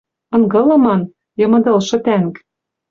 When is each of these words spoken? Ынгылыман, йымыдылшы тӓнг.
Ынгылыман, 0.35 1.01
йымыдылшы 1.39 1.97
тӓнг. 2.05 2.33